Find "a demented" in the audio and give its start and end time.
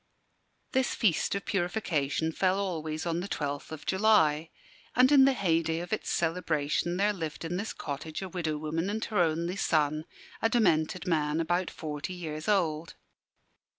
10.41-11.05